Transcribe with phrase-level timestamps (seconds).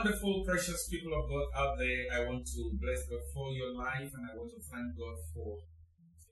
[0.00, 4.08] Wonderful, precious people of God out there, I want to bless God for your life
[4.08, 5.60] and I want to thank God for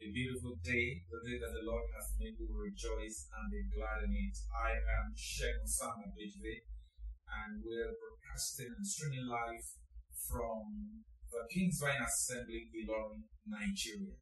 [0.00, 2.40] a beautiful day, the day that the Lord has made.
[2.40, 4.40] We rejoice and be glad in it.
[4.56, 9.60] I am Sheikh Osama and we're broadcasting and streaming live
[10.16, 14.16] from the King's Vine Assembly, Ilorin, Nigeria.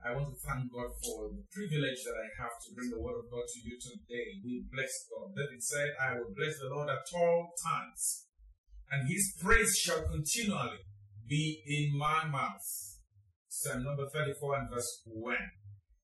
[0.00, 3.20] I want to thank God for the privilege that I have to bring the word
[3.20, 4.40] of God to you today.
[4.40, 5.36] We bless God.
[5.36, 8.29] David said, I will bless the Lord at all times
[8.90, 10.78] and his praise shall continually
[11.28, 12.60] be in my mouth.
[13.48, 15.36] Psalm number 34 and verse 1.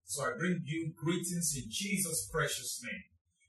[0.04, 3.02] So I bring you greetings in Jesus' precious name.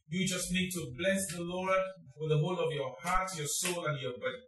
[0.10, 1.78] You just need to bless the Lord
[2.18, 4.44] with the whole of your heart, your soul, and your body.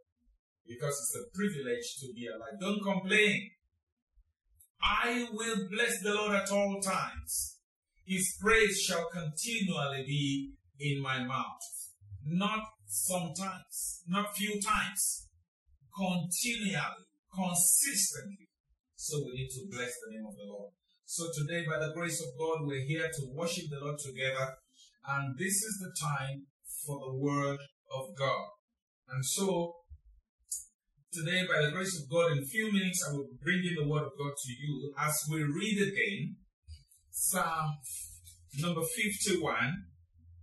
[0.68, 2.60] Because it's a privilege to be alive.
[2.60, 3.52] Don't complain.
[4.82, 7.58] I will bless the Lord at all times.
[8.06, 11.62] His praise shall continually be in my mouth.
[12.26, 15.28] Not sometimes, not few times,
[15.96, 18.50] continually, consistently.
[18.96, 20.72] So we need to bless the name of the Lord.
[21.06, 24.56] So today, by the grace of God, we're here to worship the Lord together.
[25.08, 26.48] And this is the time
[26.86, 27.60] for the word
[27.96, 28.48] of God.
[29.10, 29.76] And so
[31.14, 33.88] today, by the grace of God, in a few minutes, I will bring in the
[33.88, 36.36] word of God to you as we read again
[37.12, 37.78] Psalm
[38.60, 39.86] number 51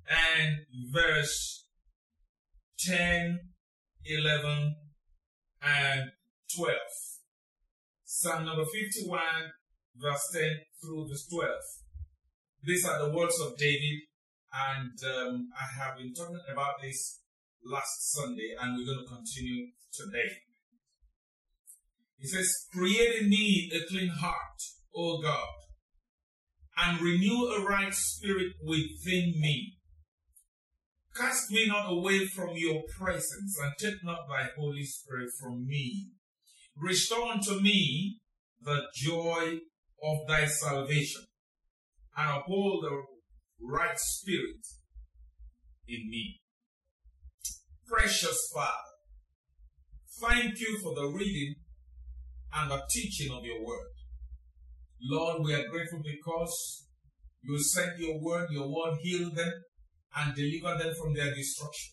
[0.08, 0.56] and
[0.92, 1.65] verse
[2.78, 3.40] 10,
[4.04, 4.76] 11,
[5.62, 6.10] and
[6.56, 6.76] 12.
[8.04, 9.20] Psalm number 51,
[9.96, 10.42] verse 10
[10.80, 11.50] through verse 12.
[12.62, 14.00] These are the words of David,
[14.52, 17.20] and um, I have been talking about this
[17.64, 20.28] last Sunday, and we're going to continue today.
[22.18, 24.60] He says, Create in me a clean heart,
[24.94, 25.48] O God,
[26.78, 29.76] and renew a right spirit within me.
[31.16, 36.08] Cast me not away from your presence, and take not thy Holy Spirit from me.
[36.76, 38.18] Restore unto me
[38.60, 39.58] the joy
[40.02, 41.22] of thy salvation,
[42.16, 43.02] and uphold the
[43.62, 44.66] right spirit
[45.88, 46.40] in me.
[47.86, 48.72] Precious Father,
[50.20, 51.54] thank you for the reading
[52.52, 53.88] and the teaching of your word.
[55.00, 56.86] Lord, we are grateful because
[57.42, 59.52] you sent your word, your word healed them,
[60.16, 61.92] and deliver them from their destruction.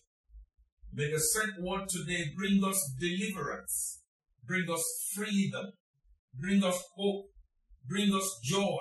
[0.92, 4.00] May the sent word today bring us deliverance,
[4.46, 4.82] bring us
[5.14, 5.66] freedom,
[6.38, 7.26] bring us hope,
[7.86, 8.78] bring us joy.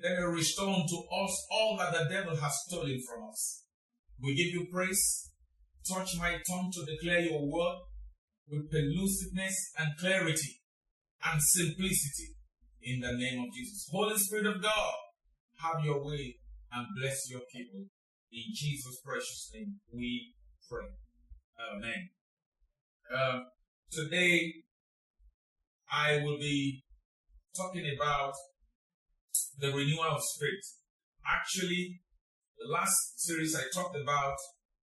[0.00, 3.64] Let it restore to us all that the devil has stolen from us.
[4.20, 5.30] We give you praise.
[5.86, 7.78] Touch my tongue to declare your word
[8.48, 10.60] with pellucidness and clarity
[11.24, 12.34] and simplicity
[12.82, 13.88] in the name of Jesus.
[13.90, 14.94] Holy Spirit of God,
[15.60, 16.36] have your way
[16.72, 17.86] and bless your people.
[18.30, 20.34] In Jesus' precious name, we
[20.68, 20.84] pray.
[21.58, 22.10] Amen.
[23.14, 23.40] Uh,
[23.90, 24.52] today,
[25.90, 26.84] I will be
[27.56, 28.34] talking about
[29.58, 30.60] the renewal of spirit.
[31.26, 32.00] Actually,
[32.58, 34.36] the last series I talked about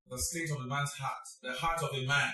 [0.10, 2.34] the state of a man's heart, the heart of a man.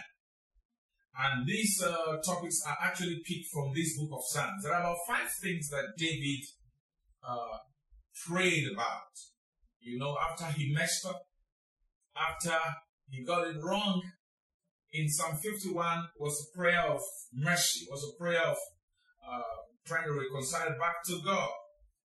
[1.20, 4.64] And these uh, topics are actually picked from this book of Psalms.
[4.64, 6.40] There are about five things that David
[7.22, 7.58] uh,
[8.28, 9.12] prayed about
[9.82, 11.22] you know, after he messed up,
[12.16, 12.58] after
[13.10, 14.02] he got it wrong,
[14.94, 17.02] in Psalm 51 was a prayer of
[17.34, 18.58] mercy, was a prayer of
[19.28, 19.42] uh,
[19.86, 21.50] trying to reconcile back to God.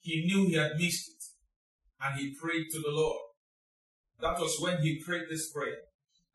[0.01, 3.19] He knew he had missed it, and he prayed to the Lord.
[4.21, 5.79] That was when he prayed this prayer.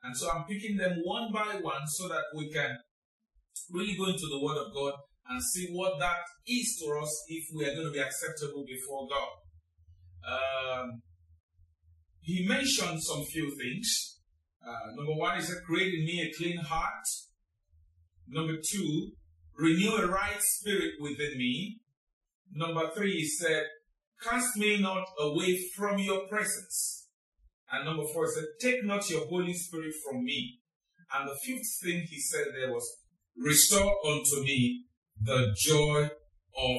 [0.04, 2.78] And so I'm picking them one by one so that we can
[3.72, 4.94] really go into the Word of God
[5.30, 9.08] and see what that is to us if we are going to be acceptable before
[9.08, 9.30] God.
[10.26, 11.02] Um,
[12.22, 14.20] he mentioned some few things.
[14.66, 17.06] Uh, number one, is that create in me a clean heart.
[18.28, 19.12] Number two,
[19.58, 21.82] renew a right spirit within me.
[22.54, 23.64] Number three, he said,
[24.24, 27.08] cast me not away from your presence.
[27.72, 30.60] And number four, he said, take not your Holy Spirit from me.
[31.14, 32.88] And the fifth thing he said there was,
[33.38, 34.86] restore unto me
[35.22, 36.10] the joy
[36.58, 36.78] of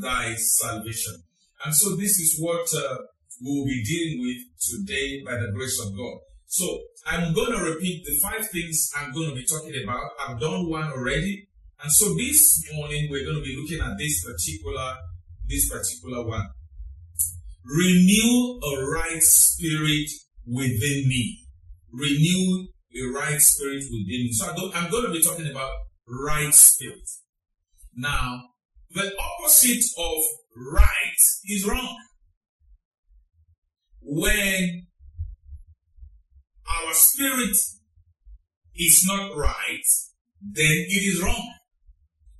[0.00, 1.22] thy salvation.
[1.64, 2.96] And so this is what uh,
[3.40, 6.18] we will be dealing with today by the grace of God.
[6.46, 6.66] So
[7.06, 10.10] I'm going to repeat the five things I'm going to be talking about.
[10.20, 11.48] I've done one already.
[11.82, 14.94] And so this morning we're going to be looking at this particular,
[15.48, 16.46] this particular one.
[17.64, 20.10] Renew a right spirit
[20.46, 21.46] within me.
[21.92, 24.32] Renew a right spirit within me.
[24.32, 25.70] So I'm going to be talking about
[26.06, 27.08] right spirit.
[27.96, 28.42] Now,
[28.90, 30.22] the opposite of
[30.56, 31.96] right is wrong
[34.12, 34.86] when
[36.68, 37.56] our spirit
[38.74, 39.84] is not right,
[40.42, 41.54] then it is wrong.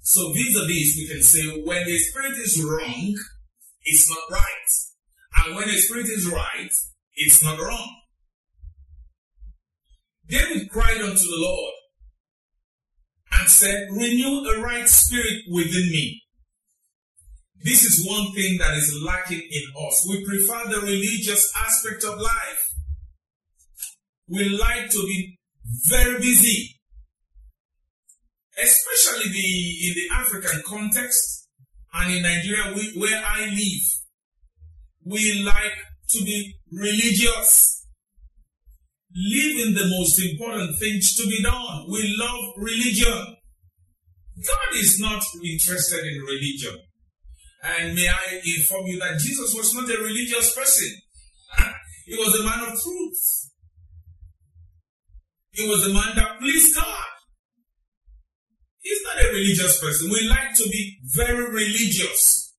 [0.00, 3.14] So vis-a-vis, we can say when the spirit is wrong,
[3.84, 5.46] it's not right.
[5.46, 6.72] And when the spirit is right,
[7.14, 7.96] it's not wrong.
[10.26, 11.74] David cried unto the Lord
[13.30, 16.22] and said, Renew a right spirit within me.
[17.62, 20.06] This is one thing that is lacking in us.
[20.08, 22.62] We prefer the religious aspect of life.
[24.28, 25.38] We like to be
[25.88, 26.80] very busy,
[28.62, 31.48] especially the in the African context
[31.92, 33.82] and in Nigeria, we, where I live.
[35.04, 35.74] We like
[36.10, 37.86] to be religious,
[39.14, 41.86] leaving the most important things to be done.
[41.90, 43.36] We love religion.
[44.46, 46.78] God is not interested in religion.
[47.62, 50.96] And may I inform you that Jesus was not a religious person.
[52.06, 53.50] he was a man of truth.
[55.52, 57.04] He was a man that pleased God.
[58.80, 60.10] He's not a religious person.
[60.10, 62.54] We like to be very religious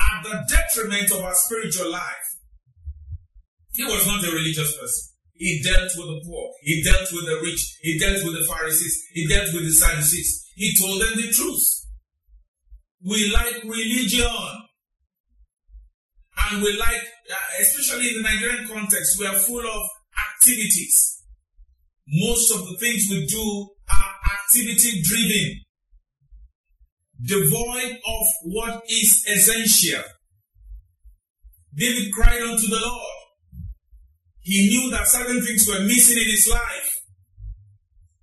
[0.00, 2.26] at the detriment of our spiritual life.
[3.72, 5.12] He was not a religious person.
[5.34, 6.50] He dealt with the poor.
[6.62, 7.76] He dealt with the rich.
[7.82, 9.04] He dealt with the Pharisees.
[9.12, 10.46] He dealt with the Sadducees.
[10.54, 11.85] He told them the truth.
[13.04, 14.26] We like religion.
[16.48, 19.82] And we like, uh, especially in the Nigerian context, we are full of
[20.34, 21.22] activities.
[22.08, 25.60] Most of the things we do are activity driven,
[27.24, 30.04] devoid of what is essential.
[31.74, 33.12] David cried unto the Lord.
[34.40, 37.00] He knew that certain things were missing in his life.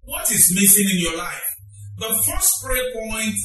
[0.04, 1.44] What is missing in your life?
[1.98, 3.36] The first prayer point,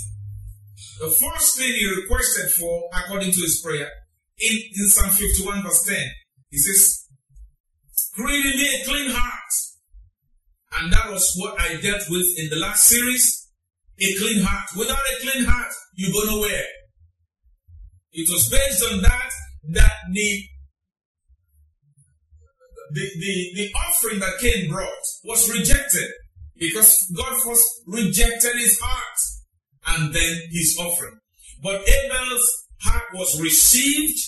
[1.01, 3.91] the first thing he requested for, according to his prayer,
[4.39, 5.97] in, in Psalm 51, verse 10,
[6.51, 7.07] he says,
[8.15, 9.39] Create me a clean heart
[10.77, 13.49] and that was what I dealt with in the last series.
[14.01, 14.69] A clean heart.
[14.77, 16.65] Without a clean heart, you go nowhere.
[18.13, 19.31] It was based on that
[19.71, 20.43] that the
[22.91, 24.89] the, the, the offering that Cain brought
[25.25, 26.09] was rejected
[26.57, 29.19] because God first rejected his heart
[29.89, 31.19] and then his offering.
[31.63, 34.19] But Abel's heart was received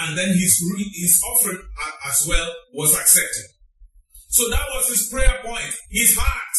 [0.00, 0.60] and then his,
[0.94, 1.60] his offering
[2.08, 3.50] as well was accepted.
[4.28, 6.56] So that was his prayer point, his heart.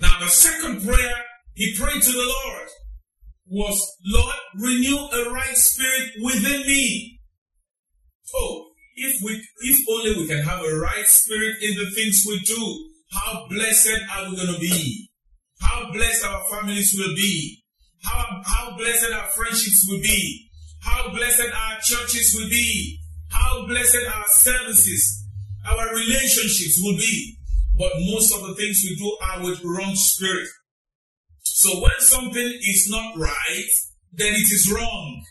[0.00, 1.14] Now the second prayer
[1.54, 2.68] he prayed to the Lord
[3.46, 7.20] was, Lord, renew a right spirit within me.
[8.34, 12.40] Oh, if we, if only we can have a right spirit in the things we
[12.40, 15.08] do, how blessed are we going to be?
[15.64, 17.64] How blessed our families will be?
[18.04, 20.50] How, how blessed our friendships will be?
[20.80, 23.00] How blessed our churches will be?
[23.30, 25.24] How blessed our services?
[25.66, 27.38] our relationships will be.
[27.76, 30.48] But most of the things we do are with wrong spirit.
[31.42, 33.68] So when something is not right,
[34.12, 35.24] then it is wrong.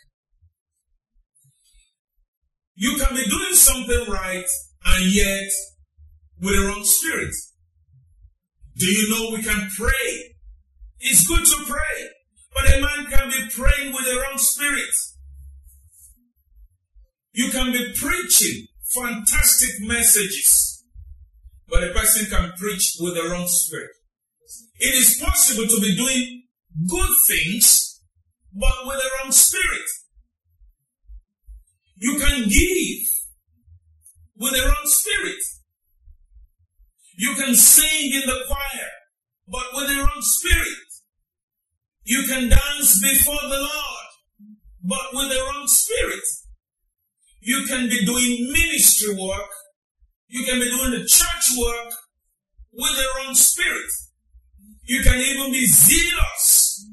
[2.76, 4.46] You can be doing something right
[4.86, 5.50] and yet
[6.42, 7.34] with a wrong spirit.
[8.78, 10.36] Do you know we can pray?
[11.00, 12.10] It's good to pray,
[12.54, 14.94] but a man can be praying with the wrong spirit.
[17.34, 20.84] You can be preaching fantastic messages,
[21.68, 23.92] but a person can preach with the wrong spirit.
[24.80, 26.44] It is possible to be doing
[26.88, 28.02] good things,
[28.54, 29.90] but with the wrong spirit.
[31.96, 33.08] You can give
[34.38, 35.40] with the wrong spirit.
[37.16, 38.90] You can sing in the choir,
[39.48, 40.78] but with the wrong spirit.
[42.04, 44.08] You can dance before the Lord,
[44.84, 46.24] but with the wrong spirit.
[47.42, 49.50] You can be doing ministry work.
[50.28, 51.94] You can be doing the church work
[52.74, 53.92] with the wrong spirit.
[54.86, 56.90] You can even be zealous,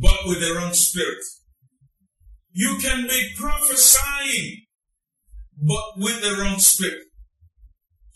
[0.00, 1.22] but with the wrong spirit.
[2.52, 4.62] You can be prophesying,
[5.60, 7.02] but with the wrong spirit.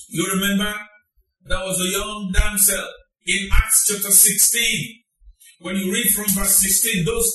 [0.09, 0.75] You remember
[1.49, 2.87] there was a young damsel
[3.27, 5.03] in Acts chapter 16.
[5.61, 7.33] When you read from verse 16, those,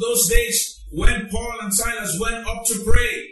[0.00, 3.28] those days when Paul and Silas went up to pray,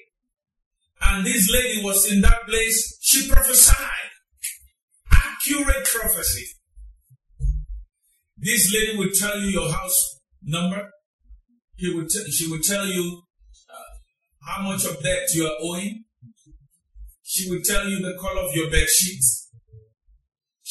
[1.02, 2.98] and this lady was in that place.
[3.00, 3.76] She prophesied.
[5.12, 6.46] Accurate prophecy.
[8.38, 10.90] This lady would tell you your house number.
[11.76, 13.22] He would t- she would tell you
[13.70, 16.04] uh, how much of debt you are owing.
[17.22, 19.45] She would tell you the color of your bed sheets.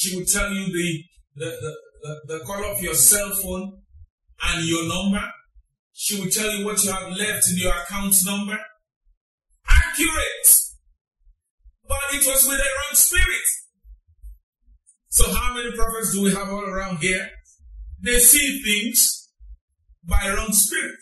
[0.05, 1.03] She would tell you the,
[1.35, 3.81] the, the, the, color of your cell phone
[4.49, 5.25] and your number.
[5.93, 8.55] She would tell you what you have left in your account number
[9.67, 10.47] accurate,
[11.87, 13.47] but it was with a wrong spirit.
[15.09, 17.27] So how many prophets do we have all around here?
[17.99, 19.31] They see things
[20.03, 20.99] by wrong spirit.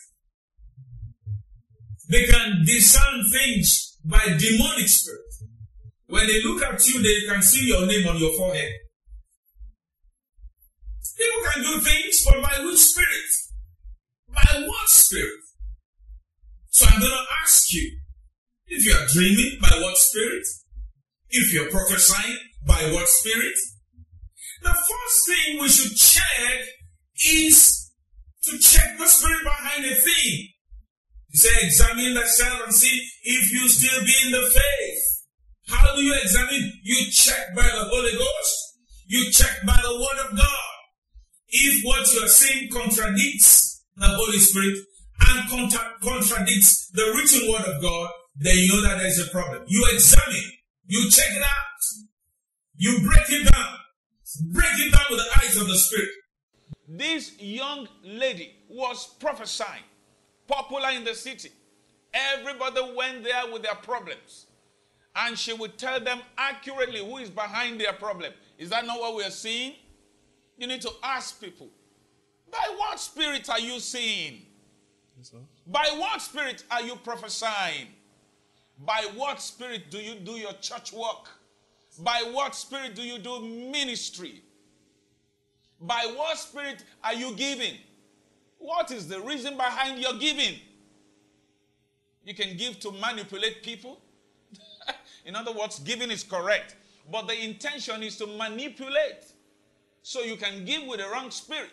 [2.08, 5.20] They can discern things by demonic spirit.
[6.06, 8.72] When they look at you, they can see your name on your forehead.
[11.16, 13.30] People can do things, but by which spirit?
[14.28, 15.40] By what spirit?
[16.70, 17.98] So I'm going to ask you,
[18.66, 20.44] if you are dreaming, by what spirit?
[21.30, 23.54] If you're prophesying, by what spirit?
[24.62, 26.66] The first thing we should check
[27.26, 27.92] is
[28.44, 30.48] to check the spirit behind the thing.
[31.28, 35.04] You say, examine thyself and see if you still be in the faith.
[35.68, 36.72] How do you examine?
[36.82, 38.78] You check by the Holy Ghost.
[39.06, 40.73] You check by the Word of God.
[41.56, 44.76] If what you are saying contradicts the Holy Spirit
[45.30, 49.30] and contra- contradicts the written Word of God, then you know that there is a
[49.30, 49.62] problem.
[49.68, 50.50] You examine.
[50.86, 51.74] You check it out.
[52.74, 53.76] You break it down.
[54.52, 56.08] Break it down with the eyes of the Spirit.
[56.88, 59.84] This young lady was prophesying,
[60.48, 61.50] popular in the city.
[62.12, 64.46] Everybody went there with their problems.
[65.14, 68.32] And she would tell them accurately who is behind their problem.
[68.58, 69.74] Is that not what we are seeing?
[70.56, 71.68] You need to ask people,
[72.50, 74.42] by what spirit are you seeing?
[75.16, 75.32] Yes,
[75.66, 77.88] by what spirit are you prophesying?
[78.84, 81.28] By what spirit do you do your church work?
[81.98, 84.42] By what spirit do you do ministry?
[85.80, 87.74] By what spirit are you giving?
[88.58, 90.54] What is the reason behind your giving?
[92.24, 94.00] You can give to manipulate people.
[95.26, 96.74] In other words, giving is correct,
[97.10, 99.24] but the intention is to manipulate.
[100.06, 101.70] So you can give with the wrong spirit.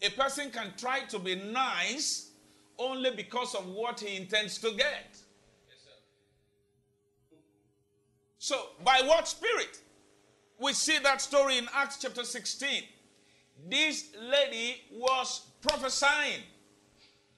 [0.00, 2.30] A person can try to be nice
[2.78, 5.18] only because of what he intends to get.
[8.38, 9.82] So, by what spirit?
[10.58, 12.84] We see that story in Acts chapter 16.
[13.68, 16.40] This lady was prophesying,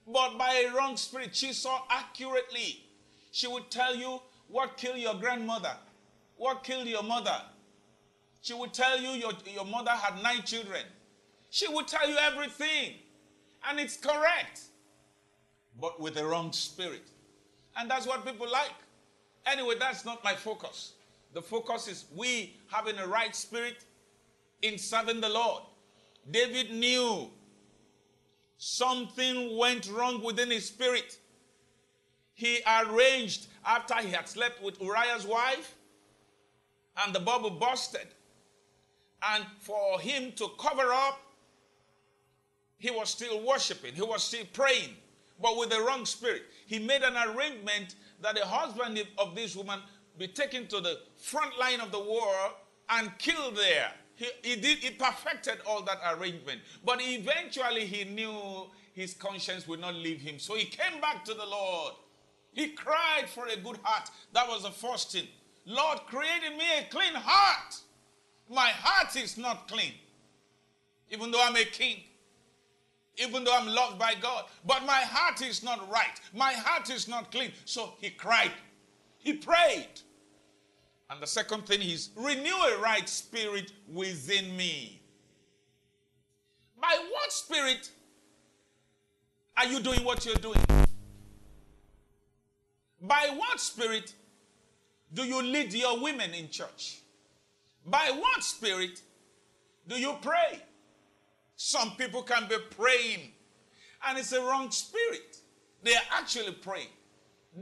[0.07, 1.35] but by a wrong spirit.
[1.35, 2.85] She saw accurately.
[3.31, 5.75] She would tell you what killed your grandmother,
[6.37, 7.41] what killed your mother.
[8.41, 10.83] She would tell you your, your mother had nine children.
[11.49, 12.93] She would tell you everything,
[13.67, 14.61] and it's correct,
[15.79, 17.07] but with the wrong spirit.
[17.77, 18.73] And that's what people like.
[19.45, 20.93] Anyway, that's not my focus.
[21.33, 23.85] The focus is we having a right spirit
[24.61, 25.63] in serving the Lord.
[26.29, 27.29] David knew
[28.57, 31.17] something went wrong within his spirit.
[32.33, 35.75] He arranged after he had slept with Uriah's wife
[37.03, 38.07] and the bubble busted.
[39.23, 41.19] And for him to cover up,
[42.77, 44.95] he was still worshiping, he was still praying,
[45.41, 46.43] but with the wrong spirit.
[46.67, 49.79] He made an arrangement that the husband of this woman
[50.17, 52.33] be taken to the front line of the war
[52.89, 53.91] and killed there.
[54.15, 56.61] He, he did he perfected all that arrangement.
[56.83, 60.39] But eventually he knew his conscience would not leave him.
[60.39, 61.93] So he came back to the Lord.
[62.51, 64.09] He cried for a good heart.
[64.33, 65.27] That was the first thing.
[65.65, 67.75] Lord, create in me a clean heart.
[68.49, 69.93] My heart is not clean.
[71.09, 71.97] Even though I'm a king.
[73.17, 74.45] Even though I'm loved by God.
[74.65, 76.19] But my heart is not right.
[76.33, 77.51] My heart is not clean.
[77.65, 78.51] So he cried.
[79.17, 79.87] He prayed.
[81.09, 85.01] And the second thing is renew a right spirit within me.
[86.79, 87.89] By what spirit
[89.55, 90.59] are you doing what you're doing?
[93.01, 94.13] By what spirit
[95.13, 96.99] do you lead your women in church?
[97.87, 99.01] By what spirit
[99.87, 100.61] do you pray?
[101.55, 103.31] Some people can be praying
[104.05, 105.37] and it's a wrong spirit.
[105.83, 106.89] They are actually praying.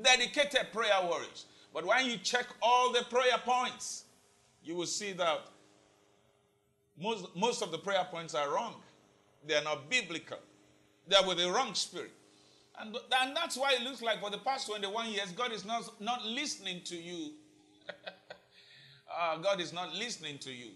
[0.02, 1.46] Dedicated prayer warriors.
[1.74, 4.06] But when you check all the prayer points,
[4.64, 5.42] you will see that
[7.00, 8.76] most, most of the prayer points are wrong.
[9.46, 10.40] They are not biblical.
[11.08, 12.12] They are with the wrong spirit.
[12.80, 16.02] And, and that's why it looks like for the past 21 years, God is not,
[16.02, 17.32] not listening to you.
[19.18, 20.72] uh, God is not listening to you.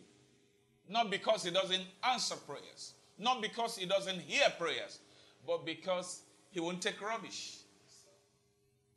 [0.87, 4.99] Not because He doesn't answer prayers, not because He doesn't hear prayers,
[5.45, 6.21] but because
[6.51, 7.57] He won't take rubbish.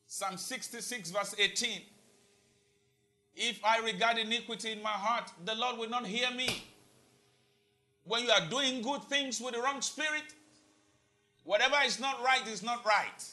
[0.06, 1.80] Psalm 66, verse 18.
[3.34, 6.64] If I regard iniquity in my heart, the Lord will not hear me.
[8.04, 10.34] When you are doing good things with the wrong spirit,
[11.44, 13.24] whatever is not right is not right.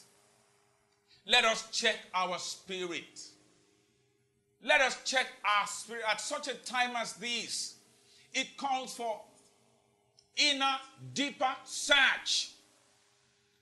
[1.26, 3.20] Let us check our spirit.
[4.62, 7.76] Let us check our spirit at such a time as this.
[8.32, 9.20] It calls for
[10.36, 10.76] inner,
[11.14, 12.52] deeper search.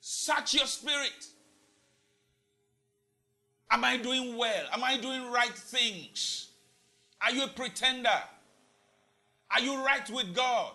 [0.01, 1.27] Search your spirit.
[3.71, 4.65] Am I doing well?
[4.73, 6.49] Am I doing right things?
[7.23, 8.23] Are you a pretender?
[9.51, 10.73] Are you right with God?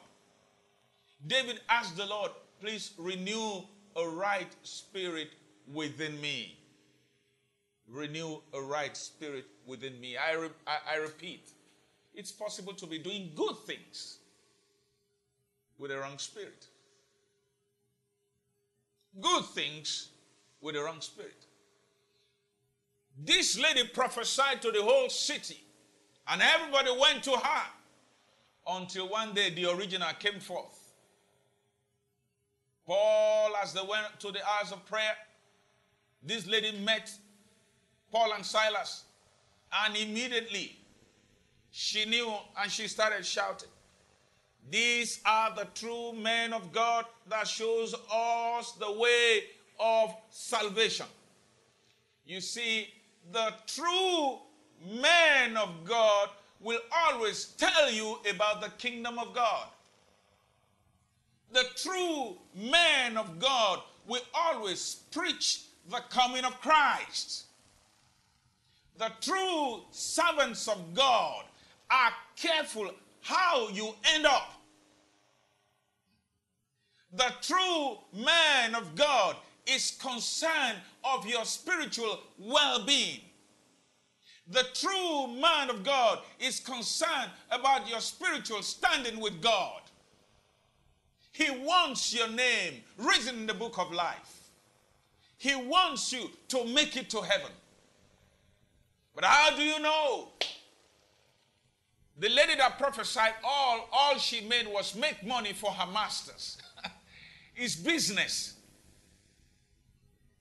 [1.26, 3.64] David asked the Lord, please renew
[3.96, 5.30] a right spirit
[5.72, 6.58] within me.
[7.88, 10.16] Renew a right spirit within me.
[10.18, 11.50] I, re- I, I repeat,
[12.14, 14.18] it's possible to be doing good things
[15.78, 16.66] with a wrong spirit.
[19.20, 20.10] Good things
[20.62, 21.46] with a wrong spirit.
[23.18, 25.64] This lady prophesied to the whole city,
[26.28, 27.64] and everybody went to her
[28.68, 30.80] until one day the original came forth.
[32.88, 35.16] Paul, as they went to the hours of prayer,
[36.24, 37.12] this lady met
[38.14, 39.06] Paul and Silas,
[39.86, 40.78] and immediately
[41.72, 43.70] she knew and she started shouting.
[44.70, 49.46] These are the true men of God that shows us the way
[49.80, 51.08] of salvation.
[52.26, 52.88] You see,
[53.32, 54.38] the true
[55.02, 56.30] man of God
[56.62, 59.66] will always tell you about the kingdom of God.
[61.52, 67.46] The true man of God will always preach the coming of Christ.
[68.98, 71.46] The true servants of God
[71.90, 74.54] are careful how you end up.
[77.16, 83.22] The true man of God is concerned of your spiritual well-being.
[84.50, 89.82] The true man of God is concerned about your spiritual standing with God.
[91.32, 94.50] He wants your name written in the book of life.
[95.38, 97.52] He wants you to make it to heaven.
[99.16, 100.30] But how do you know?
[102.18, 106.58] The lady that prophesied, all, all she made was make money for her masters.
[107.56, 108.56] it's business.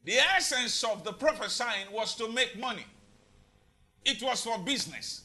[0.05, 2.85] The essence of the prophesying was to make money.
[4.05, 5.23] It was for business.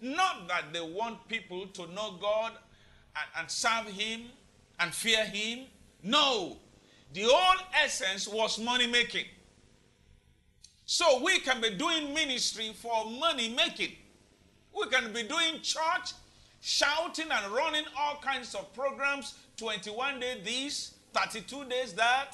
[0.00, 2.52] Not that they want people to know God
[3.16, 4.22] and, and serve Him
[4.78, 5.66] and fear Him.
[6.02, 6.58] No.
[7.12, 9.24] The whole essence was money making.
[10.92, 13.92] So we can be doing ministry for money making.
[14.76, 16.14] We can be doing church,
[16.60, 22.32] shouting and running all kinds of programs 21 days this, 32 days that,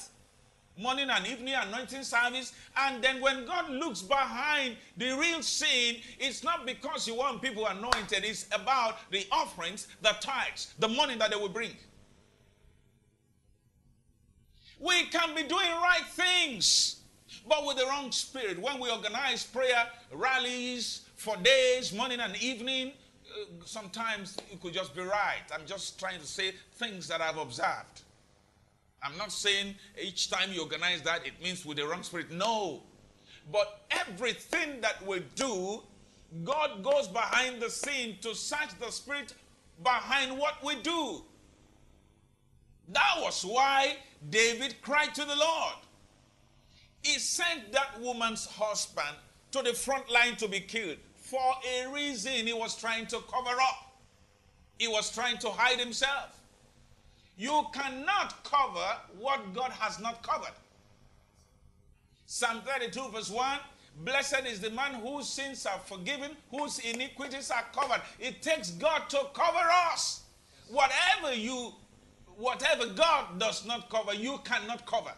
[0.75, 2.51] morning and evening anointing service.
[2.75, 7.67] And then when God looks behind the real scene, it's not because you want people
[7.67, 11.77] anointed, it's about the offerings, the tithes, the money that they will bring.
[14.79, 17.01] We can be doing right things,
[17.47, 18.59] but with the wrong spirit.
[18.59, 22.91] When we organize prayer rallies for days, morning and evening,
[23.29, 25.43] uh, sometimes it could just be right.
[25.53, 28.01] I'm just trying to say things that I've observed.
[29.01, 32.31] I'm not saying each time you organize that it means with the wrong spirit.
[32.31, 32.81] No.
[33.51, 35.83] But everything that we do,
[36.43, 39.33] God goes behind the scene to search the spirit
[39.83, 41.23] behind what we do.
[42.89, 43.97] That was why
[44.29, 45.75] David cried to the Lord.
[47.03, 49.15] He sent that woman's husband
[49.51, 50.97] to the front line to be killed.
[51.15, 53.97] For a reason, he was trying to cover up,
[54.77, 56.41] he was trying to hide himself.
[57.37, 58.87] You cannot cover
[59.19, 60.53] what God has not covered.
[62.25, 63.59] Psalm 32, verse 1
[64.03, 68.01] Blessed is the man whose sins are forgiven, whose iniquities are covered.
[68.19, 70.21] It takes God to cover us.
[70.69, 71.73] Whatever you,
[72.35, 75.13] whatever God does not cover, you cannot cover.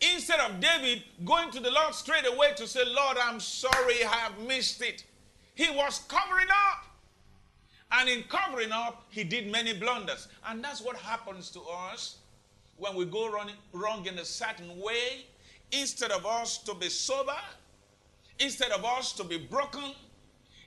[0.00, 4.14] Instead of David going to the Lord straight away to say, Lord, I'm sorry, I
[4.14, 5.04] have missed it.
[5.54, 6.84] He was covering up.
[7.90, 10.28] And in covering up, he did many blunders.
[10.46, 12.18] And that's what happens to us
[12.76, 15.26] when we go wrong, wrong in a certain way.
[15.72, 17.36] Instead of us to be sober,
[18.38, 19.94] instead of us to be broken,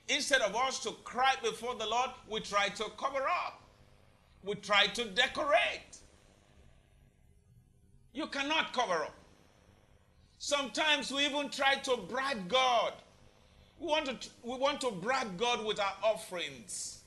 [0.08, 3.62] instead of us to cry before the Lord, we try to cover up.
[4.44, 5.98] We try to decorate.
[8.12, 9.14] You cannot cover up.
[10.44, 12.94] Sometimes we even try to bribe God.
[13.78, 17.04] We want to, we want to bribe God with our offerings.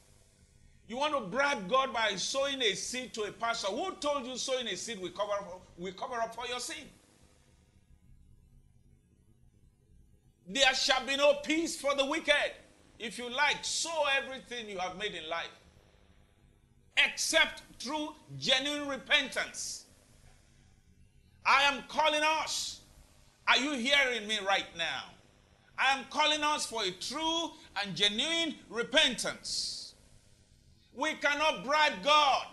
[0.88, 3.67] You want to bribe God by sowing a seed to a pastor.
[3.67, 5.34] Who told you sowing a seed will cover,
[5.78, 6.86] will cover up for your sin?
[10.48, 12.54] There shall be no peace for the wicked.
[13.00, 15.52] If you like, sow everything you have made in life,
[16.95, 19.88] except through genuine repentance.
[21.45, 22.80] I am calling us.
[23.47, 25.03] Are you hearing me right now?
[25.77, 27.51] I am calling us for a true
[27.84, 29.93] and genuine repentance.
[30.95, 32.47] We cannot bribe God.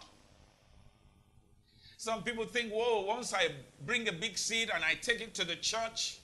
[1.96, 3.50] Some people think, whoa, once I
[3.86, 6.18] bring a big seed and I take it to the church,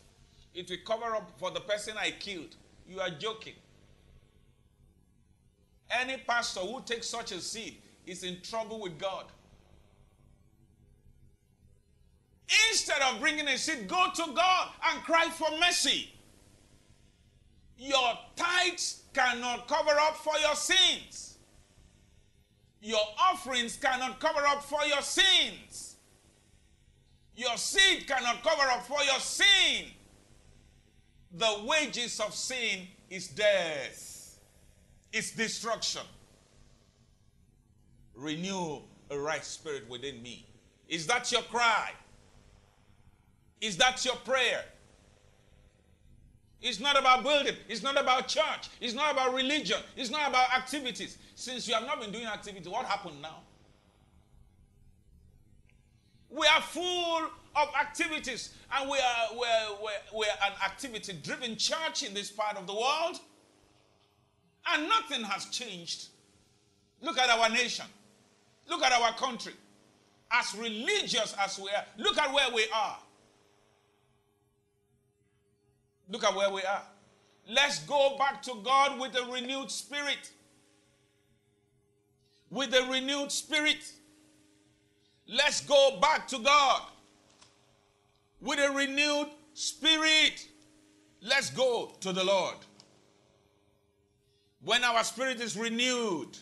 [0.54, 2.56] it will cover up for the person I killed.
[2.88, 3.54] You are joking.
[5.90, 7.76] Any pastor who takes such a seed
[8.06, 9.26] is in trouble with God.
[12.70, 16.10] Instead of bringing a seed, go to God and cry for mercy.
[17.76, 21.36] Your tithes cannot cover up for your sins.
[22.80, 25.96] Your offerings cannot cover up for your sins.
[27.36, 29.86] Your seed cannot cover up for your sin.
[31.36, 34.38] The wages of sin is death,
[35.12, 36.02] it's destruction.
[38.14, 38.80] Renew
[39.10, 40.46] a right spirit within me.
[40.88, 41.92] Is that your cry?
[43.60, 44.64] Is that your prayer?
[46.60, 47.54] It's not about building.
[47.68, 48.68] It's not about church.
[48.80, 49.78] It's not about religion.
[49.96, 51.18] It's not about activities.
[51.34, 53.42] Since you have not been doing activity, what happened now?
[56.30, 62.02] We are full of activities, and we are we're, we're, we're an activity driven church
[62.02, 63.18] in this part of the world,
[64.72, 66.08] and nothing has changed.
[67.00, 67.86] Look at our nation,
[68.68, 69.54] look at our country.
[70.30, 72.98] As religious as we are, look at where we are.
[76.08, 76.82] Look at where we are.
[77.48, 80.30] Let's go back to God with a renewed spirit.
[82.50, 83.92] With a renewed spirit.
[85.26, 86.82] Let's go back to God
[88.40, 90.46] with a renewed spirit.
[91.20, 92.56] Let's go to the Lord.
[94.64, 96.36] When our spirit is renewed,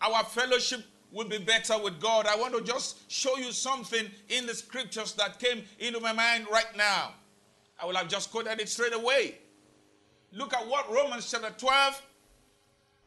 [0.00, 2.26] our fellowship will be better with God.
[2.26, 6.46] I want to just show you something in the scriptures that came into my mind
[6.50, 7.14] right now.
[7.80, 9.38] I will have just quoted it straight away.
[10.32, 12.02] Look at what Romans chapter 12,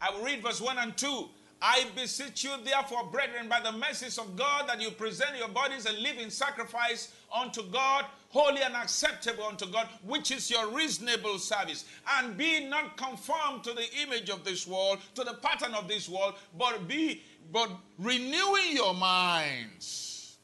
[0.01, 1.29] I will read verse 1 and 2.
[1.65, 5.85] I beseech you, therefore, brethren, by the mercies of God, that you present your bodies
[5.85, 11.85] a living sacrifice unto God, holy and acceptable unto God, which is your reasonable service.
[12.17, 16.09] And be not conformed to the image of this world, to the pattern of this
[16.09, 20.37] world, but be but renewing your minds,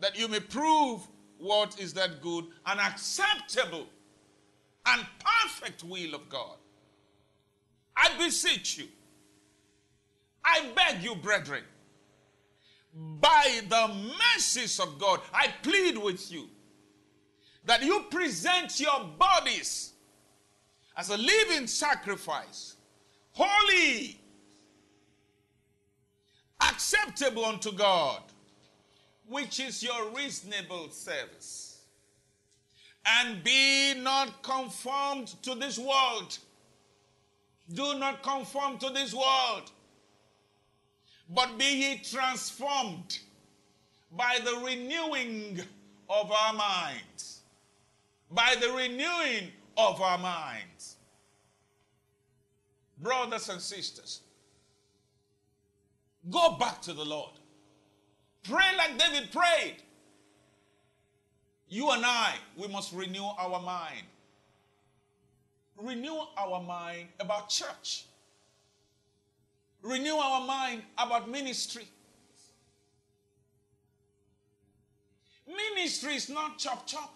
[0.00, 1.06] that you may prove
[1.38, 2.46] what is that good?
[2.66, 3.86] And acceptable
[4.86, 5.06] and
[5.42, 6.56] perfect will of God.
[7.96, 8.86] I beseech you,
[10.44, 11.64] I beg you, brethren,
[12.94, 13.88] by the
[14.34, 16.48] mercies of God, I plead with you
[17.64, 19.92] that you present your bodies
[20.96, 22.76] as a living sacrifice,
[23.32, 24.20] holy,
[26.60, 28.22] acceptable unto God
[29.28, 31.80] which is your reasonable service.
[33.06, 36.38] And be not conformed to this world.
[37.72, 39.70] Do not conform to this world,
[41.34, 43.18] but be ye transformed
[44.16, 45.60] by the renewing
[46.08, 47.40] of our minds.
[48.30, 50.96] By the renewing of our minds.
[53.00, 54.22] Brothers and sisters,
[56.30, 57.32] go back to the Lord.
[58.44, 59.76] Pray like David prayed.
[61.68, 64.06] You and I, we must renew our mind.
[65.76, 68.06] Renew our mind about church.
[69.82, 71.86] Renew our mind about ministry.
[75.46, 77.14] Ministry is not chop chop.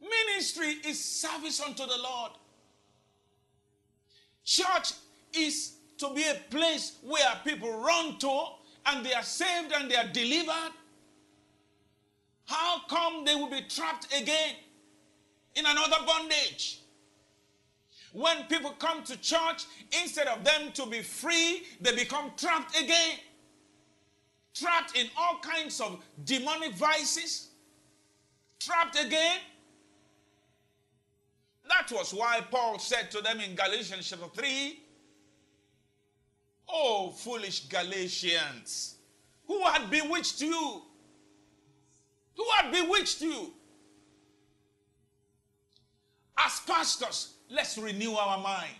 [0.00, 2.32] Ministry is service unto the Lord.
[4.44, 4.92] Church
[5.34, 8.44] is to be a place where people run to
[8.86, 10.72] and they are saved and they are delivered?
[12.46, 14.56] How come they will be trapped again
[15.54, 16.80] in another bondage?
[18.12, 19.66] When people come to church,
[20.02, 23.18] instead of them to be free, they become trapped again.
[24.52, 27.50] Trapped in all kinds of demonic vices.
[28.58, 29.38] Trapped again.
[31.68, 34.80] That was why Paul said to them in Galatians chapter 3
[36.72, 38.94] Oh, foolish Galatians,
[39.46, 40.82] who had bewitched you?
[42.36, 43.52] Who had bewitched you?
[46.38, 48.70] As pastors, let's renew our mind.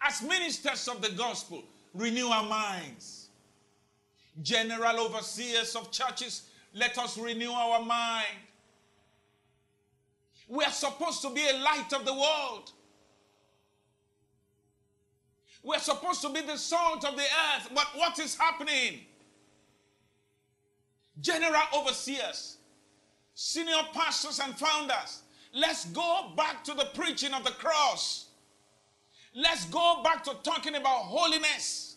[0.00, 1.62] As ministers of the gospel,
[1.94, 3.28] renew our minds.
[4.42, 8.26] General overseers of churches, let us renew our mind.
[10.48, 12.72] We are supposed to be a light of the world.
[15.62, 19.00] We're supposed to be the salt of the earth, but what is happening?
[21.20, 22.56] General overseers,
[23.34, 25.22] senior pastors, and founders,
[25.54, 28.28] let's go back to the preaching of the cross.
[29.34, 31.96] Let's go back to talking about holiness.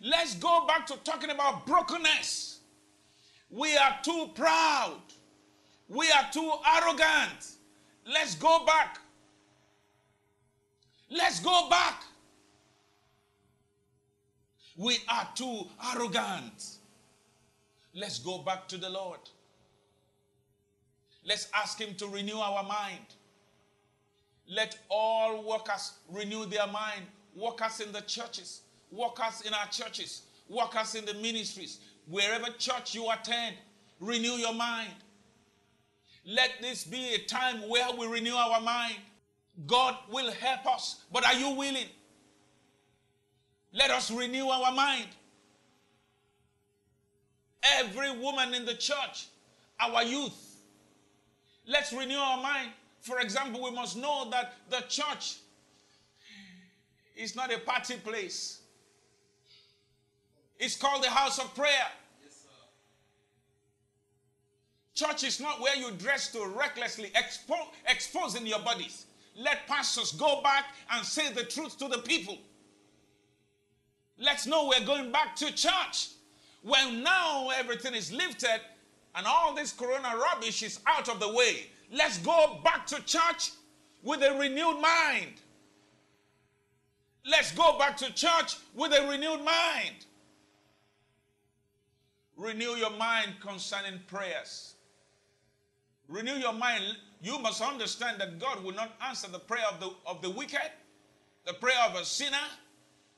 [0.00, 2.60] Let's go back to talking about brokenness.
[3.50, 5.00] We are too proud.
[5.88, 7.52] We are too arrogant.
[8.06, 8.98] Let's go back
[11.10, 12.04] Let's go back.
[14.80, 16.78] We are too arrogant.
[17.94, 19.20] Let's go back to the Lord.
[21.22, 23.04] Let's ask Him to renew our mind.
[24.48, 27.02] Let all workers renew their mind.
[27.36, 33.06] Workers in the churches, workers in our churches, workers in the ministries, wherever church you
[33.10, 33.56] attend,
[34.00, 34.94] renew your mind.
[36.24, 38.96] Let this be a time where we renew our mind.
[39.66, 41.88] God will help us, but are you willing?
[43.72, 45.06] Let us renew our mind.
[47.62, 49.26] Every woman in the church,
[49.78, 50.56] our youth,
[51.66, 52.70] let's renew our mind.
[53.00, 55.36] For example, we must know that the church
[57.16, 58.60] is not a party place.
[60.58, 61.86] It's called the house of prayer.
[64.94, 69.06] Church is not where you dress to recklessly expo- exposing your bodies.
[69.34, 72.36] Let pastors go back and say the truth to the people.
[74.20, 76.10] Let's know we're going back to church.
[76.62, 78.60] Well, now everything is lifted
[79.14, 83.50] and all this corona rubbish is out of the way, let's go back to church
[84.02, 85.34] with a renewed mind.
[87.28, 90.06] Let's go back to church with a renewed mind.
[92.36, 94.74] Renew your mind concerning prayers.
[96.08, 96.82] Renew your mind.
[97.22, 100.70] You must understand that God will not answer the prayer of the, of the wicked,
[101.46, 102.38] the prayer of a sinner.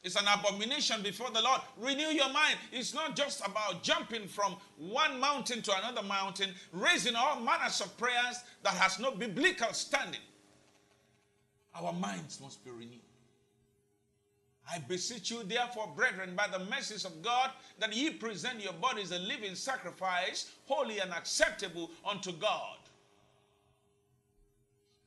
[0.02, 1.60] It's an abomination before the Lord.
[1.78, 2.56] Renew your mind.
[2.72, 7.96] It's not just about jumping from one mountain to another mountain, raising all manners of
[7.98, 10.20] prayers that has no biblical standing.
[11.80, 12.98] Our minds must be renewed.
[14.70, 19.12] I beseech you, therefore, brethren, by the mercies of God, that ye present your bodies
[19.12, 22.76] a living sacrifice, holy and acceptable unto God.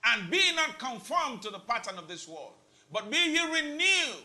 [0.06, 2.54] And be not conformed to the pattern of this world,
[2.94, 4.24] but be ye renewed.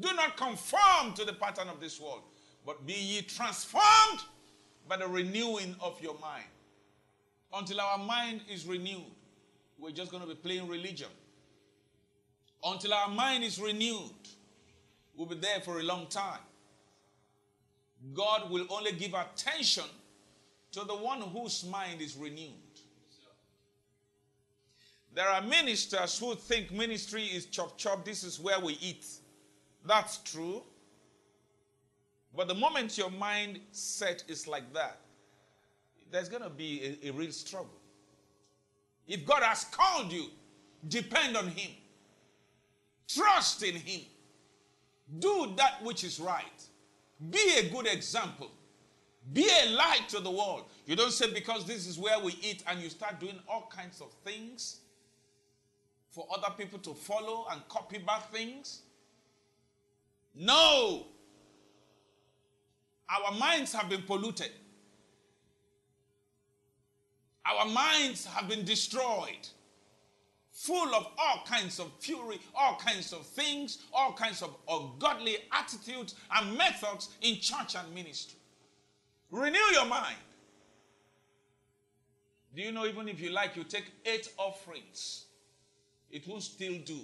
[0.00, 2.22] Do not conform to the pattern of this world,
[2.64, 4.22] but be ye transformed
[4.88, 6.44] by the renewing of your mind.
[7.52, 9.10] Until our mind is renewed,
[9.78, 11.08] we're just going to be playing religion.
[12.64, 14.10] Until our mind is renewed,
[15.16, 16.40] we'll be there for a long time.
[18.14, 19.84] God will only give attention
[20.72, 22.52] to the one whose mind is renewed.
[25.14, 29.04] There are ministers who think ministry is chop chop, this is where we eat.
[29.84, 30.62] That's true.
[32.36, 35.00] But the moment your mind set is like that,
[36.10, 37.78] there's going to be a, a real struggle.
[39.06, 40.26] If God has called you,
[40.88, 41.70] depend on Him.
[43.08, 44.02] Trust in Him.
[45.18, 46.44] Do that which is right.
[47.30, 48.50] Be a good example.
[49.32, 50.66] Be a light to the world.
[50.86, 54.00] You don't say because this is where we eat and you start doing all kinds
[54.00, 54.80] of things
[56.10, 58.82] for other people to follow and copy back things.
[60.34, 61.06] No.
[63.08, 64.50] Our minds have been polluted.
[67.44, 69.48] Our minds have been destroyed
[70.58, 76.16] full of all kinds of fury, all kinds of things, all kinds of ungodly attitudes
[76.34, 78.38] and methods in church and ministry.
[79.30, 80.16] Renew your mind.
[82.54, 85.26] Do you know, even if you like, you take eight offerings,
[86.10, 87.00] it will still do.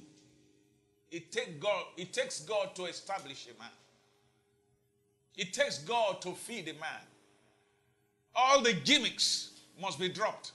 [1.11, 3.71] It, take God, it takes God to establish a man.
[5.37, 7.03] It takes God to feed a man.
[8.35, 9.51] All the gimmicks
[9.81, 10.53] must be dropped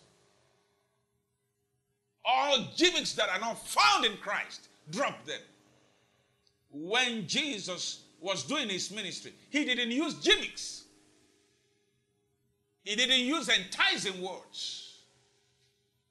[2.29, 5.39] all gimmicks that are not found in Christ, drop them.
[6.71, 10.83] When Jesus was doing his ministry, he didn't use gimmicks.
[12.83, 14.99] He didn't use enticing words.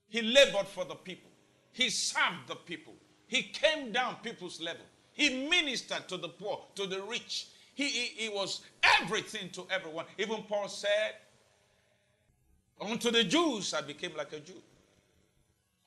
[0.09, 1.31] He labored for the people.
[1.73, 2.95] He served the people.
[3.29, 4.85] He came down people's level.
[5.13, 7.49] He ministered to the poor, to the rich.
[7.75, 8.63] He, he, he was
[9.01, 10.07] everything to everyone.
[10.17, 11.15] Even Paul said,
[12.81, 14.61] Unto the Jews I became like a Jew.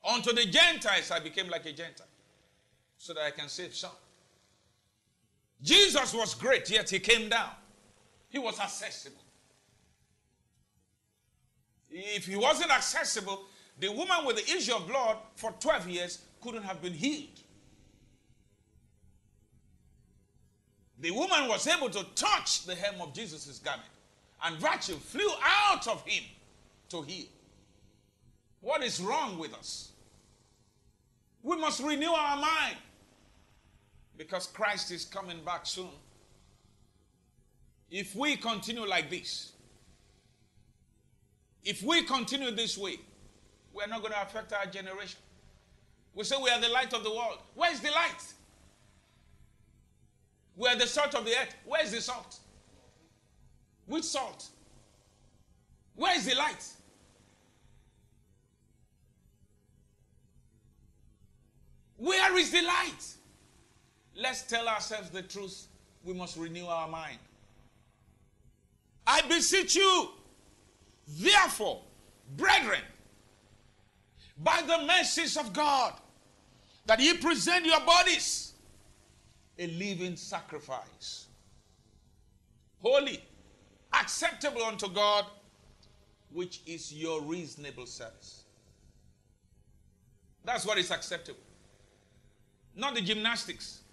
[0.04, 2.08] Unto the Gentiles I became like a Gentile
[2.98, 3.92] so that I can save some.
[5.64, 7.50] Jesus was great, yet he came down.
[8.30, 9.18] He was accessible.
[11.90, 13.44] If he wasn't accessible,
[13.80, 17.40] the woman with the issue of blood for 12 years couldn't have been healed.
[21.00, 23.90] The woman was able to touch the hem of Jesus' garment,
[24.44, 26.24] and virtue flew out of him
[26.90, 27.26] to heal.
[28.62, 29.92] What is wrong with us?
[31.42, 32.78] We must renew our mind
[34.16, 35.90] because Christ is coming back soon.
[37.90, 39.54] If we continue like this,
[41.64, 42.98] if we continue this way,
[43.74, 45.20] we're not going to affect our generation.
[46.14, 47.40] We say we are the light of the world.
[47.56, 48.34] Where is the light?
[50.56, 51.56] We are the salt of the earth.
[51.66, 52.38] Where is the salt?
[53.88, 54.48] Which salt?
[55.96, 56.66] Where is the light?
[61.98, 63.06] Where is the light?
[64.16, 65.68] Let's tell ourselves the truth.
[66.04, 67.20] We must renew our mind.
[69.06, 70.10] I beseech you,
[71.08, 71.82] therefore,
[72.36, 72.82] brethren,
[74.38, 75.94] by the mercies of God,
[76.92, 78.52] that ye present your bodies
[79.58, 81.28] a living sacrifice,
[82.82, 83.24] holy,
[83.94, 85.24] acceptable unto God,
[86.34, 88.44] which is your reasonable service.
[90.44, 91.40] That's what is acceptable.
[92.76, 93.84] Not the gymnastics,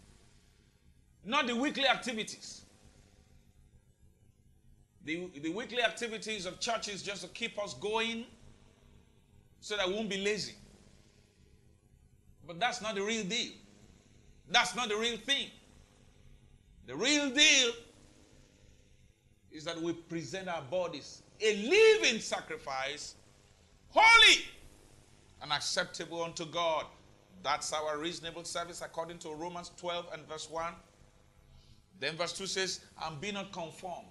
[1.25, 2.63] not the weekly activities.
[5.05, 8.25] The, the weekly activities of churches just to keep us going
[9.61, 10.57] so that we won't be lazy.
[12.49, 13.53] But that's not the real deal.
[14.51, 15.49] That's not the real thing.
[16.87, 17.73] The real deal
[19.53, 23.15] is that we present our bodies a living sacrifice,
[23.91, 24.45] holy
[25.43, 26.87] and acceptable unto God.
[27.43, 30.73] That's our reasonable service according to Romans 12 and verse 1.
[32.01, 34.09] Then verse 2 says, And be not conformed.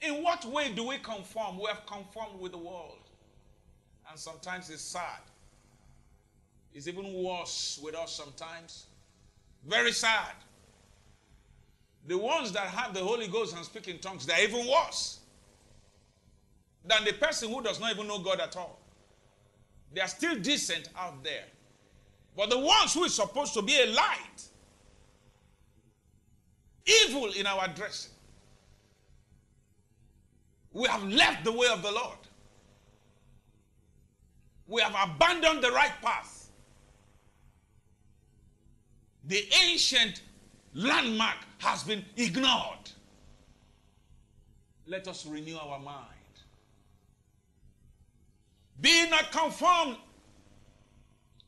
[0.00, 1.58] In what way do we conform?
[1.58, 2.98] We have conformed with the world.
[4.10, 5.20] And sometimes it's sad.
[6.74, 8.86] It's even worse with us sometimes.
[9.66, 10.34] Very sad.
[12.06, 15.20] The ones that have the Holy Ghost and speak in tongues, they're even worse
[16.84, 18.80] than the person who does not even know God at all.
[19.94, 21.44] They are still decent out there.
[22.36, 24.42] But the ones who is supposed to be a light,
[26.86, 28.12] evil in our dressing,
[30.72, 32.16] we have left the way of the Lord.
[34.66, 36.41] We have abandoned the right path.
[39.24, 40.22] The ancient
[40.74, 42.90] landmark has been ignored.
[44.86, 46.06] Let us renew our mind.
[48.80, 49.96] Be not conformed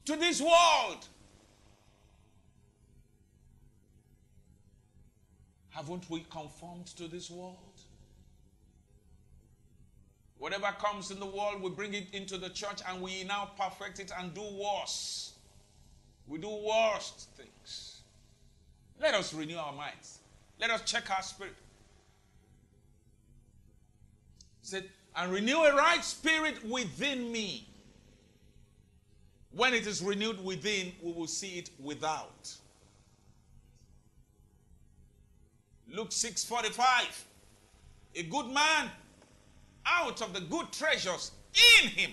[0.04, 1.08] to this world.
[5.70, 7.58] Haven't we conformed to this world?
[10.38, 13.98] Whatever comes in the world, we bring it into the church and we now perfect
[13.98, 15.33] it and do worse.
[16.26, 18.02] We do worst things.
[19.00, 20.18] Let us renew our minds.
[20.58, 21.54] Let us check our spirit.
[24.60, 27.68] He said, and renew a right spirit within me.
[29.52, 32.52] When it is renewed within, we will see it without.
[35.88, 37.24] Luke 6:45.
[38.16, 38.90] A good man
[39.86, 41.32] out of the good treasures
[41.82, 42.12] in him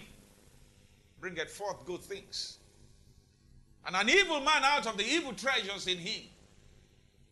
[1.20, 2.58] bringeth forth good things.
[3.86, 6.24] And an evil man out of the evil treasures in him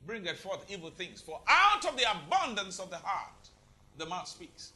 [0.06, 1.22] bringeth forth evil things.
[1.22, 3.50] For out of the abundance of the heart
[3.98, 4.74] the mouth speaks.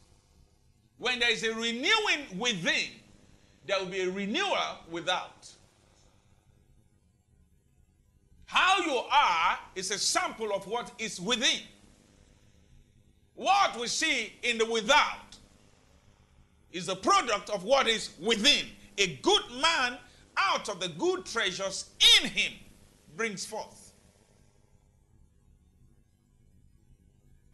[0.98, 2.90] When there is a renewing within,
[3.66, 5.48] there will be a renewal without.
[8.46, 11.60] How you are is a sample of what is within.
[13.34, 15.36] What we see in the without
[16.70, 18.66] is a product of what is within.
[18.98, 19.98] A good man
[20.36, 22.52] out of the good treasures in him
[23.16, 23.92] brings forth.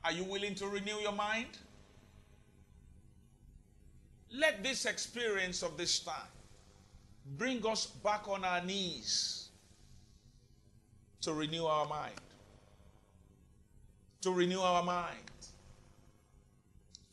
[0.04, 1.58] Are you willing to renew your mind?
[4.32, 6.14] Let this experience of this time
[7.36, 9.48] bring us back on our knees
[11.20, 12.14] to renew our mind.
[14.22, 15.16] To renew our mind.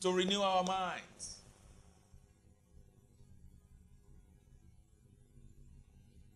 [0.00, 1.37] To renew our minds.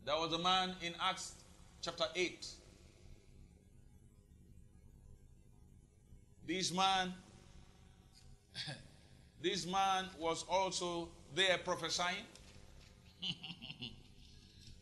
[0.05, 1.34] There was a man in Acts
[1.80, 2.46] chapter 8.
[6.46, 7.14] This man
[9.42, 12.26] this man was also there prophesying.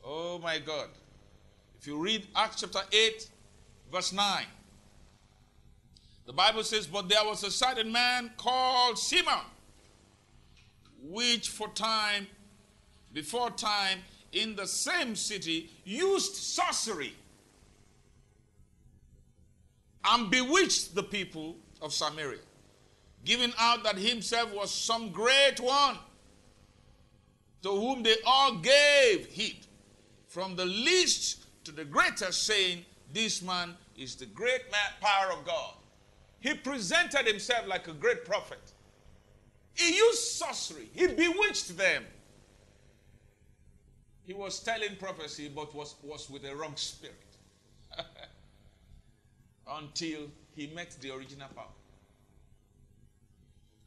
[0.05, 0.89] oh my God.
[1.79, 3.31] If you read Acts chapter 8,
[3.91, 4.45] verse 9,
[6.27, 9.45] the Bible says, But there was a certain man called Simon,
[11.03, 12.27] which for time,
[13.13, 14.01] before time,
[14.33, 17.15] in the same city, used sorcery
[20.05, 22.39] and bewitched the people of Samaria
[23.25, 25.99] giving out that himself was some great one,
[27.63, 29.67] to whom they all gave heed,
[30.27, 35.45] from the least to the greatest, saying, This man is the great man, power of
[35.45, 35.75] God.
[36.41, 38.73] He presented himself like a great prophet.
[39.75, 42.05] He used sorcery, he bewitched them.
[44.31, 47.17] He was telling prophecy, but was, was with a wrong spirit.
[49.69, 51.65] Until he met the original power.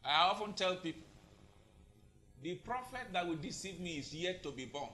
[0.04, 1.08] I often tell people
[2.41, 4.89] the prophet that will deceive me is yet to be born.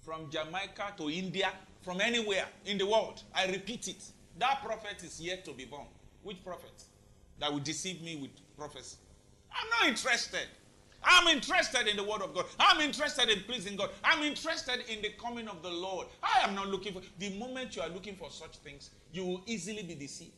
[0.00, 1.52] From Jamaica to India,
[1.82, 3.22] from anywhere in the world.
[3.32, 4.02] I repeat it.
[4.36, 5.86] That prophet is yet to be born.
[6.24, 6.82] Which prophet?
[7.38, 8.96] That will deceive me with prophecy.
[9.52, 10.48] I'm not interested.
[11.02, 12.46] I'm interested in the word of God.
[12.58, 13.90] I'm interested in pleasing God.
[14.02, 16.08] I'm interested in the coming of the Lord.
[16.22, 19.42] I am not looking for the moment you are looking for such things, you will
[19.46, 20.32] easily be deceived.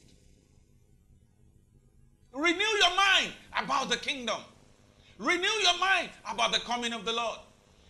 [2.32, 4.40] Renew your mind about the kingdom.
[5.18, 7.38] Renew your mind about the coming of the Lord.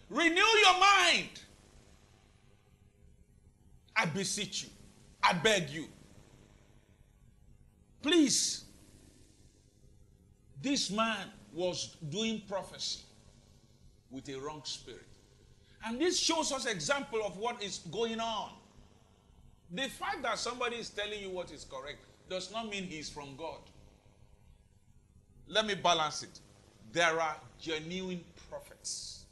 [0.08, 1.28] Renew your mind.
[3.94, 4.70] I beseech you.
[5.22, 5.86] I beg you.
[8.02, 8.64] Please.
[10.62, 13.00] This man was doing prophecy
[14.10, 15.06] with a wrong spirit.
[15.84, 18.50] And this shows us example of what is going on.
[19.72, 23.36] The fact that somebody is telling you what is correct does not mean he's from
[23.36, 23.60] God.
[25.48, 26.40] Let me balance it.
[26.92, 29.24] There are genuine prophets,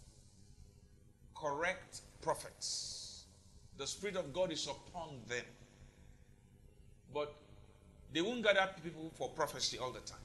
[1.35, 3.25] correct prophets.
[3.77, 5.45] The Spirit of God is upon them.
[7.15, 7.35] But
[8.13, 10.19] they won't gather people for prophecy all the time.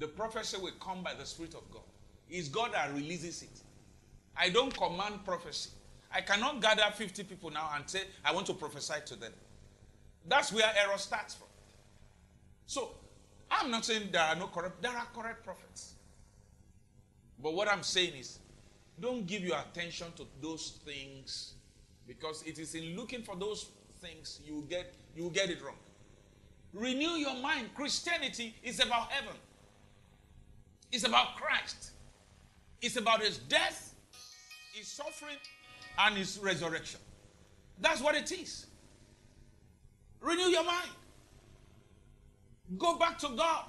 [0.00, 1.82] The prophecy will come by the Spirit of God.
[2.28, 3.60] It's God that releases it.
[4.36, 5.70] I don't command prophecy.
[6.12, 9.32] I cannot gather 50 people now and say, I want to prophesy to them.
[10.26, 11.48] That's where error starts from.
[12.66, 12.92] So,
[13.50, 15.94] I'm not saying there are no correct, there are correct prophets.
[17.42, 18.38] But what I'm saying is,
[18.98, 21.54] don't give your attention to those things
[22.06, 23.66] because it is in looking for those
[24.00, 25.76] things you get you get it wrong.
[26.72, 27.70] Renew your mind.
[27.74, 29.36] Christianity is about heaven.
[30.92, 31.92] It's about Christ.
[32.82, 33.94] It's about his death,
[34.72, 35.36] his suffering,
[35.98, 37.00] and his resurrection.
[37.80, 38.66] That's what it is.
[40.20, 40.90] Renew your mind.
[42.78, 43.64] Go back to God.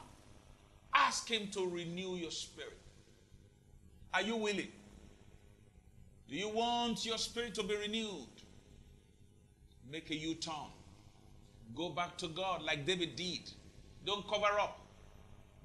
[0.94, 2.78] Ask Him to renew your spirit.
[4.14, 4.68] Are you willing?
[6.30, 8.28] Do you want your spirit to be renewed?
[9.90, 10.54] Make a U turn.
[11.76, 13.50] Go back to God like David did.
[14.06, 14.80] Don't cover up.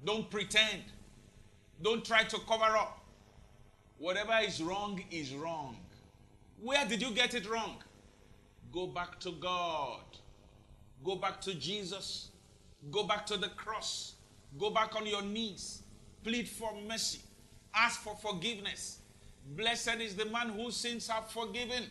[0.05, 0.83] Don't pretend.
[1.81, 2.99] Don't try to cover up.
[3.99, 5.77] Whatever is wrong is wrong.
[6.61, 7.77] Where did you get it wrong?
[8.71, 10.01] Go back to God.
[11.03, 12.29] Go back to Jesus.
[12.91, 14.15] Go back to the cross.
[14.59, 15.83] Go back on your knees.
[16.23, 17.19] Plead for mercy.
[17.73, 18.99] Ask for forgiveness.
[19.55, 21.83] Blessed is the man whose sins are forgiven,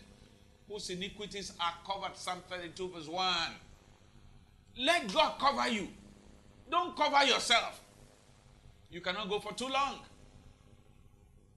[0.69, 2.17] whose iniquities are covered.
[2.17, 3.37] Psalm 32, verse 1.
[4.79, 5.89] Let God cover you.
[6.71, 7.81] Don't cover yourself.
[8.91, 10.01] You cannot go for too long.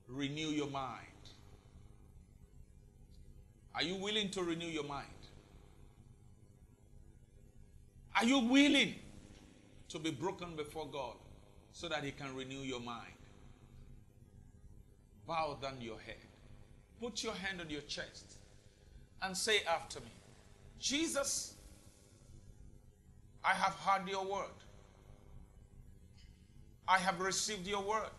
[0.08, 1.06] Renew your mind.
[3.76, 5.08] Are you willing to renew your mind?
[8.16, 8.96] Are you willing
[9.90, 11.16] to be broken before God
[11.72, 13.14] so that He can renew your mind?
[15.28, 16.18] Bow down your head.
[17.00, 18.34] Put your hand on your chest
[19.22, 20.12] and say after me
[20.80, 21.54] Jesus,
[23.44, 24.48] I have heard your word.
[26.90, 28.10] I have received your word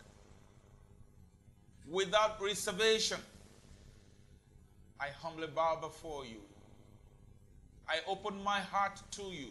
[1.89, 3.19] without reservation.
[4.97, 6.39] I humbly bow before you.
[7.89, 9.47] I open my heart to you.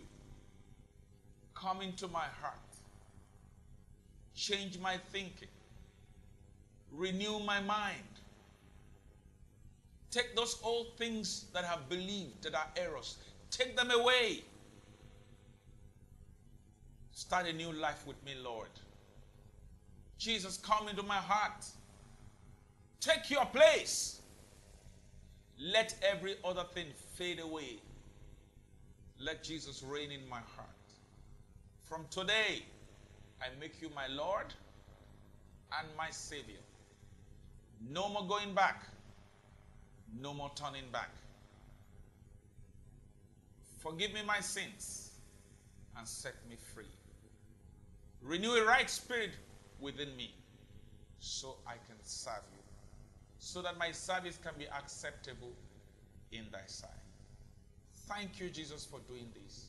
[1.55, 2.55] Come into my heart.
[4.35, 5.49] Change my thinking.
[6.91, 7.99] Renew my mind.
[10.11, 13.18] Take those old things that I have believed that are errors.
[13.51, 14.45] Take them away.
[17.12, 18.71] Start a new life with me, Lord.
[20.21, 21.64] Jesus, come into my heart.
[23.01, 24.21] Take your place.
[25.59, 27.79] Let every other thing fade away.
[29.18, 30.68] Let Jesus reign in my heart.
[31.85, 32.62] From today,
[33.41, 34.53] I make you my Lord
[35.79, 36.61] and my Savior.
[37.91, 38.85] No more going back.
[40.21, 41.09] No more turning back.
[43.79, 45.12] Forgive me my sins
[45.97, 46.85] and set me free.
[48.21, 49.31] Renew a right spirit
[49.81, 50.35] within me
[51.18, 52.62] so I can serve you,
[53.39, 55.53] so that my service can be acceptable
[56.33, 56.91] in thy sight.
[58.09, 59.66] Thank you, Jesus, for doing this.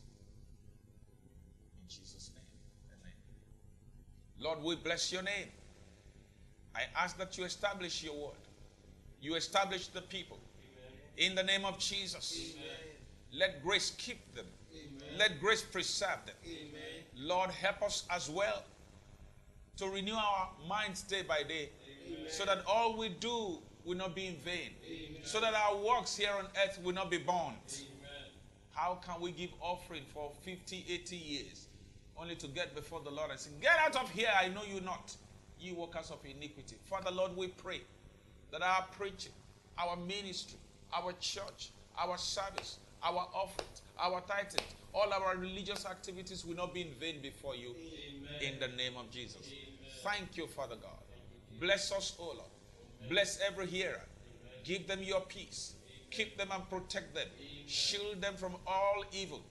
[1.82, 2.46] In Jesus' name,
[3.00, 3.14] amen.
[4.40, 5.48] Lord, we bless your name.
[6.76, 8.38] I ask that you establish your word.
[9.22, 10.40] You establish the people.
[11.18, 11.30] Amen.
[11.30, 12.56] In the name of Jesus.
[12.56, 12.76] Amen.
[13.34, 14.46] Let grace keep them.
[14.74, 15.18] Amen.
[15.18, 16.36] Let grace preserve them.
[17.16, 18.64] Lord, help us as well
[19.78, 21.70] to renew our minds day by day
[22.08, 22.26] Amen.
[22.30, 25.22] so that all we do will not be in vain, Amen.
[25.24, 27.86] so that our works here on earth will not be burnt.
[28.74, 31.68] How can we give offering for 50, 80 years
[32.18, 34.82] only to get before the Lord and say, Get out of here, I know you
[34.82, 35.16] not,
[35.60, 36.78] you workers of iniquity?
[36.86, 37.82] Father, Lord, we pray
[38.52, 39.34] that our preaching,
[39.78, 40.58] our ministry,
[40.94, 44.64] our church, our service, our offerings, our tithing,
[44.94, 47.70] all our religious activities will not be in vain before you.
[47.70, 48.11] Amen.
[48.40, 49.52] In the name of Jesus.
[50.04, 50.98] Thank you, Father God.
[51.60, 52.50] Bless us, O Lord.
[53.10, 54.02] Bless every hearer.
[54.64, 55.76] Give them your peace.
[56.10, 57.28] Keep them and protect them.
[57.68, 59.42] Shield them from all evil.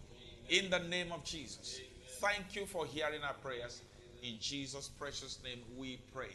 [0.48, 1.80] In the name of Jesus.
[2.20, 3.82] Thank you for hearing our prayers.
[4.22, 6.34] In Jesus' precious name we pray.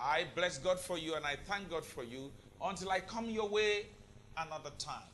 [0.00, 2.30] I bless God for you and I thank God for you
[2.62, 3.86] until I come your way
[4.36, 5.08] another time.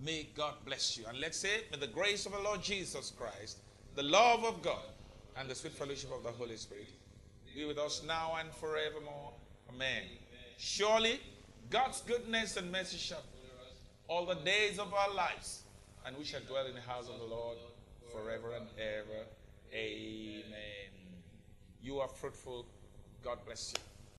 [0.00, 1.04] May God bless you.
[1.06, 3.58] And let's say, may the grace of the Lord Jesus Christ,
[3.94, 4.82] the love of God,
[5.36, 6.88] and the sweet fellowship of the Holy Spirit
[7.54, 9.32] be with us now and forevermore.
[9.68, 10.02] Amen.
[10.58, 11.20] Surely,
[11.70, 13.22] God's goodness and mercy shall
[14.08, 15.62] all the days of our lives,
[16.04, 17.56] and we shall dwell in the house of the Lord
[18.12, 19.24] forever and ever.
[19.72, 20.44] Amen.
[21.82, 22.66] You are fruitful.
[23.24, 23.91] God bless you.